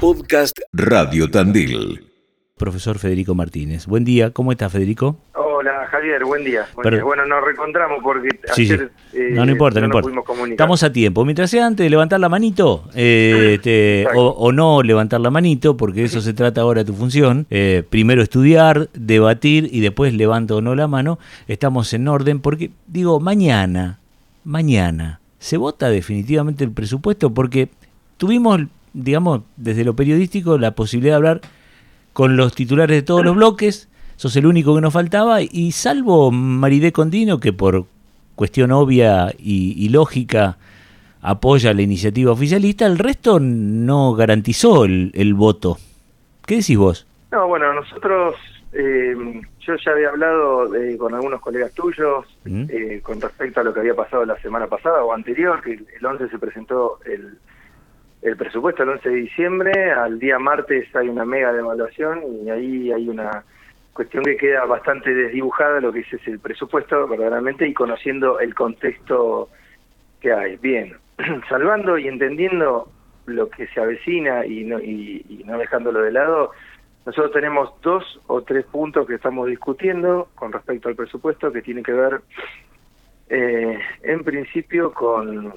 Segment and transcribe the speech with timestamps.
[0.00, 2.06] Podcast Radio Tandil.
[2.56, 3.86] Profesor Federico Martínez.
[3.86, 5.16] Buen día, ¿cómo está Federico?
[5.34, 6.68] Hola Javier, buen día.
[6.76, 10.10] Bueno, nos reencontramos porque ayer eh, no, no importa, no, importa.
[10.50, 11.24] Estamos a tiempo.
[11.24, 16.04] Mientras sea antes de levantar la manito, eh, este, o, no levantar la manito, porque
[16.04, 17.48] eso se trata ahora de tu función.
[17.50, 21.18] Eh, primero estudiar, debatir y después levanto o no la mano.
[21.48, 23.98] Estamos en orden porque, digo, mañana,
[24.44, 27.68] mañana, se vota definitivamente el presupuesto porque
[28.16, 28.60] tuvimos,
[28.98, 31.40] digamos, desde lo periodístico la posibilidad de hablar
[32.12, 36.32] con los titulares de todos los bloques, sos el único que nos faltaba, y salvo
[36.32, 37.84] Maridé Condino, que por
[38.34, 40.58] cuestión obvia y, lógica
[41.20, 45.78] apoya la iniciativa oficialista, el resto no garantizó el, voto.
[46.44, 47.06] ¿Qué decís vos?
[47.30, 48.34] No, bueno, nosotros,
[48.72, 49.14] eh,
[49.60, 52.64] yo ya había hablado con algunos colegas tuyos ¿Mm?
[52.68, 56.06] eh, con respecto a lo que había pasado la semana pasada o anterior, que el
[56.06, 57.38] 11 se presentó el,
[58.22, 62.92] el presupuesto el 11 de diciembre, al día martes hay una mega devaluación y ahí
[62.92, 63.44] hay una
[63.92, 69.48] cuestión que queda bastante desdibujada lo que es el presupuesto verdaderamente y conociendo el contexto
[70.20, 70.56] que hay.
[70.56, 70.96] Bien,
[71.48, 72.90] salvando y entendiendo
[73.26, 76.50] lo que se avecina y no, y, no dejándolo de lado,
[77.06, 81.82] nosotros tenemos dos o tres puntos que estamos discutiendo con respecto al presupuesto que tiene
[81.82, 82.20] que ver
[83.28, 85.54] eh, en principio con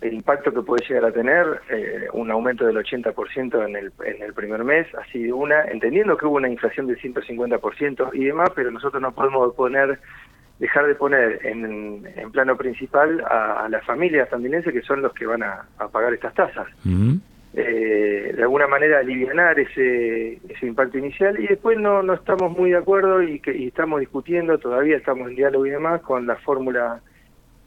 [0.00, 4.22] el impacto que puede llegar a tener eh, un aumento del 80% en el, en
[4.22, 8.50] el primer mes, así de una, entendiendo que hubo una inflación del 150% y demás,
[8.54, 9.98] pero nosotros no podemos poner
[10.58, 15.26] dejar de poner en, en plano principal a, las familias tandinenses que son los que
[15.26, 16.66] van a, pagar estas tasas.
[17.54, 22.70] Eh, de alguna manera aliviar ese, ese impacto inicial y después no, no estamos muy
[22.70, 26.36] de acuerdo y, que, y estamos discutiendo, todavía estamos en diálogo y demás con la
[26.36, 27.00] fórmula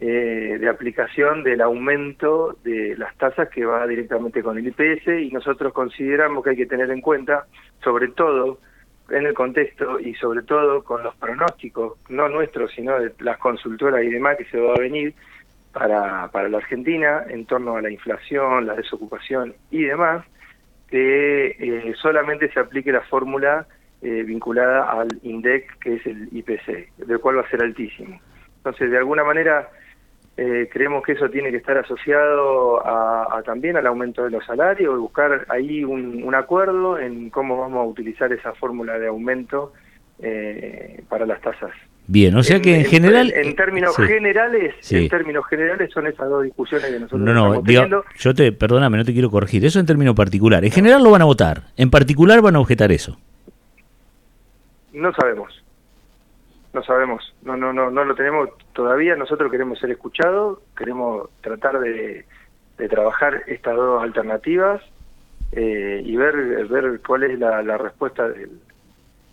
[0.00, 5.30] eh, de aplicación del aumento de las tasas que va directamente con el IPS y
[5.30, 7.46] nosotros consideramos que hay que tener en cuenta,
[7.82, 8.60] sobre todo
[9.10, 14.04] en el contexto y sobre todo con los pronósticos, no nuestros, sino de las consultoras
[14.04, 15.14] y demás que se va a venir
[15.72, 20.24] para, para la Argentina en torno a la inflación, la desocupación y demás,
[20.88, 23.66] que eh, solamente se aplique la fórmula
[24.00, 28.20] eh, vinculada al INDEC, que es el IPC, del cual va a ser altísimo.
[28.58, 29.68] Entonces, de alguna manera,
[30.40, 34.94] eh, creemos que eso tiene que estar asociado a, también al aumento de los salarios,
[34.94, 39.72] y buscar ahí un, acuerdo en cómo vamos a utilizar esa fórmula de aumento
[40.20, 41.72] eh, para las tasas.
[42.06, 43.32] Bien, o sea que en, general...
[43.34, 48.04] En, términos generales, en términos generales son esas dos discusiones que nosotros no, no, estamos
[48.16, 50.64] yo te, perdóname, no te quiero corregir, eso en términos particular.
[50.64, 53.18] En general lo van a votar, en particular van a objetar eso.
[54.92, 55.64] No sabemos
[56.72, 59.16] no sabemos, no, no, no, no lo tenemos todavía.
[59.16, 62.26] Nosotros queremos ser escuchados, queremos tratar de,
[62.88, 64.82] trabajar estas dos alternativas
[65.52, 68.60] eh, y ver, ver cuál es la, respuesta del,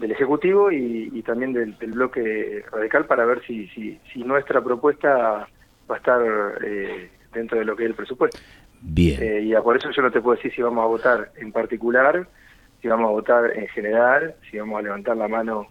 [0.00, 5.46] Ejecutivo y, también del, bloque radical para ver si, si, si nuestra propuesta
[5.88, 6.20] va a estar
[6.64, 8.38] eh, dentro de lo que es el presupuesto.
[8.80, 9.22] Bien.
[9.22, 12.26] Eh, y por eso yo no te puedo decir si vamos a votar en particular,
[12.80, 15.68] si vamos a votar en general, si vamos a levantar la mano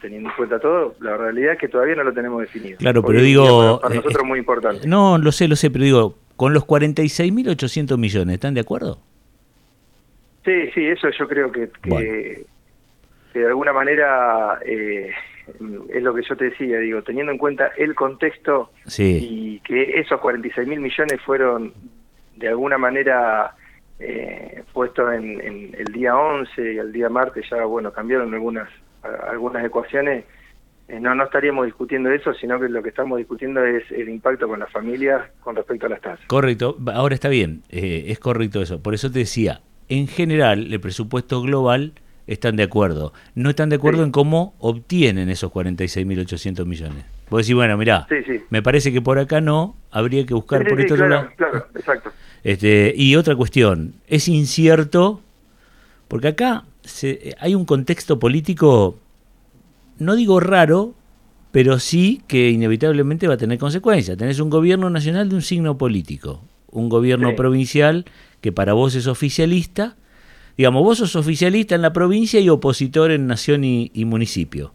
[0.00, 2.78] teniendo en cuenta todo, la realidad es que todavía no lo tenemos definido.
[2.78, 3.80] Claro, pero digo...
[3.80, 4.86] Para, nosotros es muy importante.
[4.86, 8.98] No, lo sé, lo sé, pero digo, con los 46.800 millones, ¿están de acuerdo?
[10.44, 12.44] Sí, sí, eso yo creo que, que,
[13.34, 15.10] de alguna manera eh,
[15.88, 20.20] es lo que yo te decía, digo, teniendo en cuenta el contexto y que esos
[20.20, 21.72] 46 mil millones fueron
[22.36, 23.54] de alguna manera
[24.00, 28.68] eh, puestos en, en, el día 11 y el día martes ya, bueno, cambiaron algunas
[29.02, 30.24] algunas ecuaciones,
[30.88, 34.48] eh, no, no estaríamos discutiendo eso, sino que lo que estamos discutiendo es el impacto
[34.48, 36.26] con las familias con respecto a las tasas.
[36.26, 38.82] Correcto, ahora está bien, eh, es correcto eso.
[38.82, 41.94] Por eso te decía, en general, el presupuesto global
[42.26, 43.12] están de acuerdo.
[43.34, 47.04] No están de acuerdo en cómo obtienen esos 46.800 millones.
[47.30, 48.06] Vos decís, bueno, mirá,
[48.50, 51.30] me parece que por acá no, habría que buscar por este otro lado.
[51.36, 52.10] Claro, exacto.
[52.44, 55.22] Este, y otra cuestión, es incierto,
[56.08, 56.64] porque acá
[57.38, 58.98] hay un contexto político,
[59.98, 60.94] no digo raro,
[61.50, 64.16] pero sí que inevitablemente va a tener consecuencias.
[64.16, 68.06] Tenés un gobierno nacional de un signo político, un gobierno provincial
[68.40, 69.96] que para vos es oficialista.
[70.56, 74.74] Digamos, vos sos oficialista en la provincia y opositor en nación y municipio.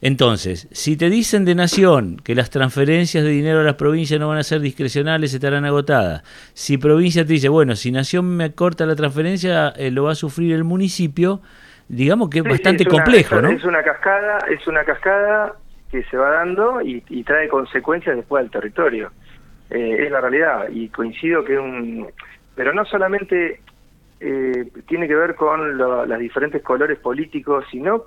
[0.00, 4.28] Entonces, si te dicen de Nación que las transferencias de dinero a las provincias no
[4.28, 6.22] van a ser discrecionales, estarán agotadas.
[6.54, 10.14] Si provincia te dice, bueno, si Nación me corta la transferencia, eh, lo va a
[10.14, 11.40] sufrir el municipio,
[11.88, 13.48] digamos que es bastante complejo, ¿no?
[13.48, 15.54] Es una cascada, es una cascada
[15.90, 19.10] que se va dando y, trae consecuencias después al territorio.
[19.70, 22.06] Eh, es la realidad y coincido que un...
[22.54, 23.60] Pero no solamente
[24.20, 28.04] eh, tiene que ver con los diferentes colores políticos, sino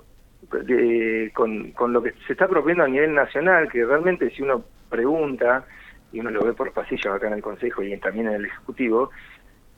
[1.34, 5.64] con, con lo que se está proponiendo a nivel nacional, que realmente si uno pregunta,
[6.12, 9.10] y uno lo ve por pasillos acá en el Consejo y también en el Ejecutivo,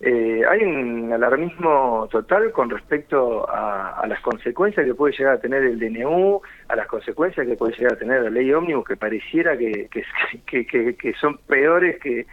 [0.04, 5.62] eh, hay un alarmismo total con respecto a, las consecuencias que puede llegar a tener
[5.62, 9.56] el DNU, a las consecuencias que puede llegar a tener la ley ómnibus, que pareciera
[9.56, 12.26] que, que, son peores que,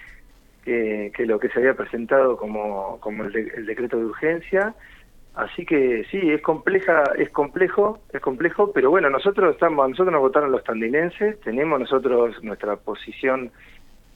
[1.26, 4.74] lo que se había presentado como, como el, el decreto de urgencia.
[5.36, 10.22] Así que sí, es compleja, es complejo, es complejo, pero bueno, nosotros estamos, nosotros nos
[10.22, 13.52] votaron los tandinenses, tenemos nosotros nuestra posición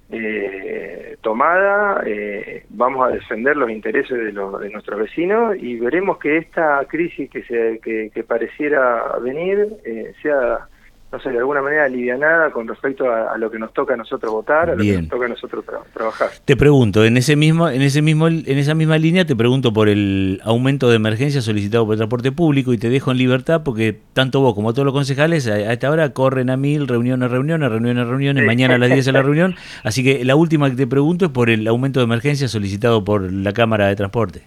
[0.10, 6.18] eh, tomada, eh, vamos a defender los intereses de, los, de nuestros vecinos y veremos
[6.18, 10.68] que esta crisis que, se, que, pareciera venir eh, sea
[11.14, 14.32] no sé, de alguna manera alivianada con respecto a, lo que nos toca a nosotros
[14.32, 15.64] votar, a lo que nos toca a nosotros
[15.94, 16.30] trabajar.
[16.44, 19.90] Te pregunto, en ese mismo, en ese mismo, en esa misma línea te pregunto por
[19.90, 23.96] el aumento de emergencia solicitado por el transporte público y te dejo en libertad porque
[24.14, 28.08] tanto vos como todos los concejales a, esta hora corren a mil, reuniones, reuniones, reuniones,
[28.08, 31.26] reuniones, mañana a las 10 de la reunión, así que la última que te pregunto
[31.26, 34.42] es por el aumento de emergencia solicitado por la Cámara de Transporte.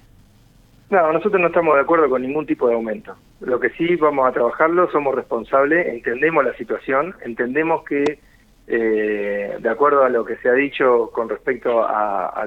[0.91, 3.15] No, nosotros no estamos de acuerdo con ningún tipo de aumento.
[3.41, 8.19] Lo que sí vamos a trabajarlo, somos responsables, entendemos la situación, entendemos que
[8.67, 12.47] eh, de acuerdo a lo que se ha dicho con respecto a,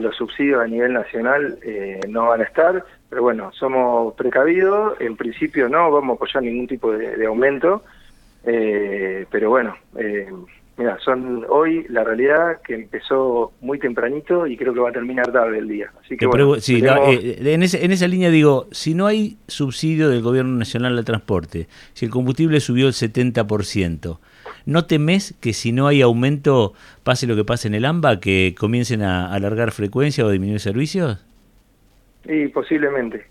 [0.00, 5.16] los subsidios a nivel nacional, eh, no van a estar, pero bueno, somos precavidos, en
[5.16, 7.82] principio no vamos a apoyar ningún tipo de, aumento,
[8.44, 9.74] eh, pero bueno,
[10.76, 15.30] Mira, son hoy la realidad que empezó muy tempranito y creo que va a terminar
[15.30, 15.92] tarde el día.
[16.00, 20.56] Así que eh, en, ese, en esa línea digo, si no hay subsidio del Gobierno
[20.56, 24.18] Nacional al transporte, si el combustible subió el 70%,
[24.66, 26.72] ¿no temes que si no hay aumento
[27.04, 31.24] pase lo que pase en el AMBA, que comiencen a alargar frecuencia o disminuir servicios?
[32.26, 33.24] Sí, posiblemente,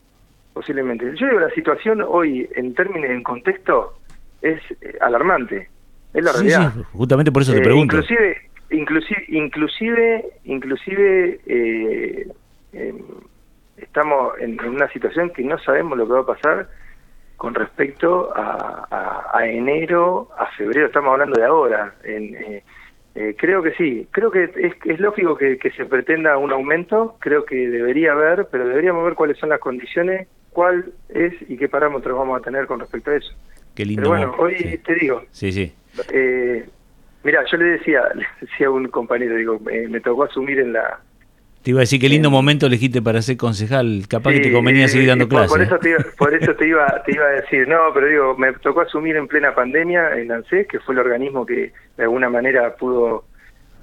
[0.53, 1.11] posiblemente.
[1.19, 3.99] Yo digo, la situación hoy, en términos, en contexto,
[4.41, 5.72] es eh, alarmante
[6.13, 6.73] es la realidad.
[6.93, 7.97] justamente por eso te eh, pregunto.
[7.97, 8.37] Inclusive,
[8.69, 12.27] inclusive, inclusive, inclusive eh,
[12.73, 12.97] em,
[13.77, 16.69] estamos en, una situación que no sabemos lo que va a pasar
[17.37, 21.93] con respecto a, enero, a febrero, estamos hablando de ahora.
[22.03, 22.61] En,
[23.15, 27.45] eh, creo que sí, creo que es, es lógico que, se pretenda un aumento, creo
[27.45, 32.17] que debería haber, pero deberíamos ver cuáles son las condiciones, cuál es y qué parámetros
[32.17, 33.33] vamos a tener con respecto a eso.
[33.75, 34.03] Qué lindo.
[34.03, 35.73] Pero bueno, hoy te digo, sí, sí.
[36.11, 36.65] Eh,
[37.23, 40.99] mira, yo le decía, le decía a un compañero, digo, me tocó asumir en la...
[41.61, 44.89] Te iba a decir qué lindo momento elegiste para ser concejal, capaz que te convenía
[44.89, 45.49] seguir dando clases.
[45.49, 48.37] Por, eso, te iba, por eso te iba, te iba a decir, no, pero digo,
[48.37, 52.29] me tocó asumir en plena pandemia en ANSES, que fue el organismo que de alguna
[52.29, 53.23] manera pudo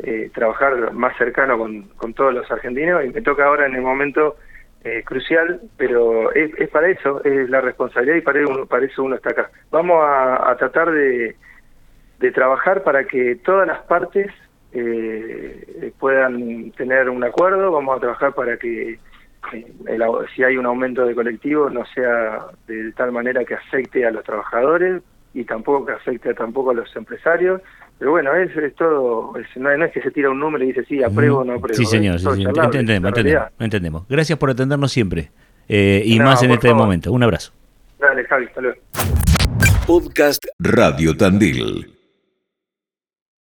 [0.02, 3.81] eh, trabajar más cercano con, con todos los argentinos, y me toca ahora en el
[3.81, 4.36] momento
[4.85, 9.03] eh, crucial, pero es, es, para eso, es la responsabilidad y para, uno, para eso
[9.03, 9.50] uno está acá.
[9.71, 11.35] Vamos a tratar de
[12.35, 14.31] trabajar para que todas las partes
[14.73, 18.99] eh, puedan tener un acuerdo, vamos a trabajar para que
[19.53, 19.99] eh,
[20.35, 24.23] si hay un aumento de colectivo no sea de tal manera que afecte a los
[24.23, 25.03] trabajadores
[25.35, 27.62] y tampoco que afecte tampoco a los empresarios.
[28.00, 31.02] Pero bueno, es, es todo, no, es que se tira un número y dice sí,
[31.05, 31.75] apruebo o no apruebo.
[31.75, 33.12] Sí, señor, entendemos,
[33.58, 35.31] entendemos, Gracias por atendernos siempre
[35.69, 37.13] eh, y más en este momento.
[37.13, 37.53] Un abrazo.
[37.98, 38.81] Dale, Javi, hasta luego.
[39.86, 41.99] Podcast Radio Tandil.